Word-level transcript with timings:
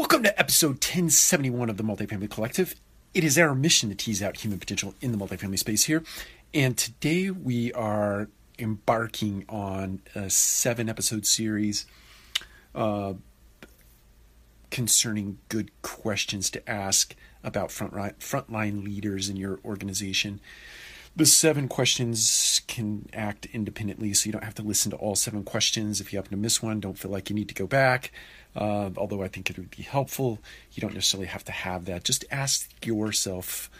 Welcome 0.00 0.22
to 0.22 0.40
episode 0.40 0.76
1071 0.76 1.68
of 1.68 1.76
the 1.76 1.82
Multifamily 1.82 2.30
Collective. 2.30 2.74
It 3.12 3.22
is 3.22 3.36
our 3.36 3.54
mission 3.54 3.90
to 3.90 3.94
tease 3.94 4.22
out 4.22 4.38
human 4.38 4.58
potential 4.58 4.94
in 5.02 5.12
the 5.12 5.18
multifamily 5.18 5.58
space 5.58 5.84
here. 5.84 6.02
And 6.54 6.74
today 6.74 7.28
we 7.28 7.70
are 7.74 8.30
embarking 8.58 9.44
on 9.46 10.00
a 10.14 10.30
seven 10.30 10.88
episode 10.88 11.26
series 11.26 11.84
uh, 12.74 13.12
concerning 14.70 15.36
good 15.50 15.70
questions 15.82 16.48
to 16.52 16.68
ask 16.68 17.14
about 17.44 17.68
frontline, 17.68 18.14
frontline 18.20 18.82
leaders 18.82 19.28
in 19.28 19.36
your 19.36 19.60
organization. 19.66 20.40
The 21.16 21.26
seven 21.26 21.68
questions 21.68 22.62
can 22.66 23.08
act 23.12 23.46
independently, 23.46 24.14
so 24.14 24.26
you 24.26 24.32
don't 24.32 24.44
have 24.44 24.54
to 24.54 24.62
listen 24.62 24.90
to 24.92 24.96
all 24.96 25.16
seven 25.16 25.42
questions. 25.42 26.00
If 26.00 26.12
you 26.12 26.18
happen 26.18 26.30
to 26.30 26.36
miss 26.36 26.62
one, 26.62 26.80
don't 26.80 26.98
feel 26.98 27.10
like 27.10 27.28
you 27.28 27.34
need 27.34 27.48
to 27.48 27.54
go 27.54 27.66
back. 27.66 28.12
Uh, 28.54 28.90
although 28.96 29.22
I 29.22 29.28
think 29.28 29.50
it 29.50 29.58
would 29.58 29.70
be 29.70 29.82
helpful, 29.82 30.38
you 30.72 30.80
don't 30.80 30.94
necessarily 30.94 31.26
have 31.26 31.44
to 31.44 31.52
have 31.52 31.84
that. 31.86 32.04
Just 32.04 32.24
ask 32.30 32.86
yourself 32.86 33.70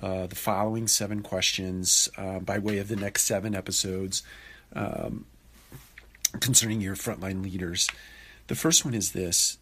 uh, 0.00 0.26
the 0.26 0.34
following 0.34 0.86
seven 0.88 1.22
questions 1.22 2.08
uh, 2.16 2.38
by 2.38 2.58
way 2.58 2.78
of 2.78 2.88
the 2.88 2.96
next 2.96 3.24
seven 3.24 3.54
episodes 3.54 4.22
um, 4.74 5.26
concerning 6.40 6.80
your 6.80 6.96
frontline 6.96 7.42
leaders. 7.42 7.88
The 8.46 8.54
first 8.54 8.84
one 8.84 8.94
is 8.94 9.12
this 9.12 9.58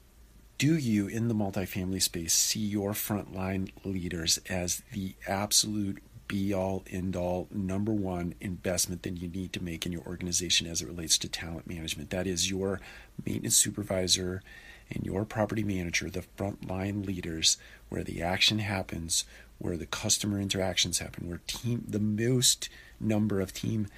Do 0.58 0.76
you, 0.76 1.06
in 1.06 1.28
the 1.28 1.34
multifamily 1.34 2.02
space, 2.02 2.34
see 2.34 2.60
your 2.60 2.92
frontline 2.92 3.70
leaders 3.84 4.38
as 4.48 4.82
the 4.92 5.14
absolute 5.26 6.02
be 6.28 6.52
all, 6.52 6.84
end 6.90 7.16
all, 7.16 7.48
number 7.52 7.92
one 7.92 8.34
investment 8.40 9.02
that 9.02 9.20
you 9.20 9.28
need 9.28 9.52
to 9.52 9.62
make 9.62 9.86
in 9.86 9.92
your 9.92 10.02
organization 10.02 10.66
as 10.66 10.82
it 10.82 10.88
relates 10.88 11.18
to 11.18 11.28
talent 11.28 11.66
management. 11.66 12.10
That 12.10 12.26
is 12.26 12.50
your 12.50 12.80
maintenance 13.24 13.56
supervisor 13.56 14.42
and 14.90 15.04
your 15.04 15.24
property 15.24 15.64
manager, 15.64 16.08
the 16.08 16.24
frontline 16.36 17.06
leaders, 17.06 17.56
where 17.88 18.04
the 18.04 18.22
action 18.22 18.60
happens, 18.60 19.24
where 19.58 19.76
the 19.76 19.86
customer 19.86 20.40
interactions 20.40 20.98
happen, 20.98 21.28
where 21.28 21.40
team 21.46 21.84
the 21.88 21.98
most 21.98 22.68
number 23.00 23.40
of 23.40 23.52
team 23.52 23.88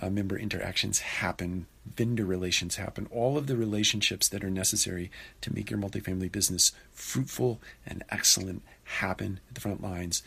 uh, 0.00 0.08
member 0.08 0.38
interactions 0.38 1.00
happen, 1.00 1.66
vendor 1.96 2.24
relations 2.24 2.76
happen, 2.76 3.08
all 3.10 3.36
of 3.36 3.46
the 3.46 3.56
relationships 3.56 4.28
that 4.28 4.44
are 4.44 4.50
necessary 4.50 5.10
to 5.40 5.52
make 5.54 5.70
your 5.70 5.78
multifamily 5.78 6.30
business 6.30 6.72
fruitful 6.92 7.60
and 7.86 8.04
excellent 8.10 8.62
happen 8.84 9.40
at 9.48 9.54
the 9.54 9.60
front 9.60 9.82
lines 9.82 10.22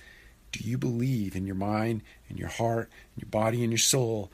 do 0.51 0.59
you 0.63 0.77
believe 0.77 1.35
in 1.35 1.45
your 1.45 1.55
mind 1.55 2.01
and 2.29 2.37
your 2.37 2.49
heart 2.49 2.89
and 3.15 3.23
your 3.23 3.29
body 3.29 3.63
and 3.63 3.71
your 3.71 3.77
soul 3.77 4.31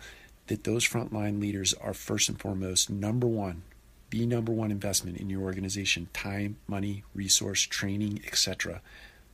that 0.47 0.63
those 0.63 0.87
frontline 0.87 1.39
leaders 1.41 1.73
are 1.75 1.93
first 1.93 2.29
and 2.29 2.39
foremost 2.39 2.89
number 2.89 3.27
one, 3.27 3.63
the 4.09 4.25
number 4.25 4.51
one 4.51 4.71
investment 4.71 5.17
in 5.17 5.29
your 5.29 5.41
organization? 5.41 6.09
Time, 6.13 6.57
money, 6.67 7.03
resource, 7.13 7.61
training, 7.61 8.21
etc. 8.25 8.81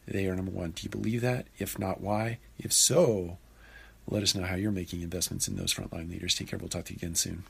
They 0.08 0.26
are 0.28 0.36
number 0.36 0.52
one. 0.52 0.72
Do 0.72 0.84
you 0.84 0.90
believe 0.90 1.22
that? 1.22 1.48
If 1.58 1.80
not, 1.80 2.02
why? 2.02 2.40
If 2.58 2.74
so, 2.74 3.38
let 4.08 4.24
us 4.24 4.36
know 4.36 4.44
how 4.44 4.56
you're 4.56 4.72
making 4.72 5.02
investments 5.02 5.48
in 5.48 5.56
those 5.56 5.74
frontline 5.74 6.10
leaders. 6.10 6.36
Take 6.36 6.50
care. 6.50 6.60
We'll 6.60 6.70
talk 6.70 6.86
to 6.86 6.94
you 6.94 6.98
again 6.98 7.16
soon. 7.16 7.44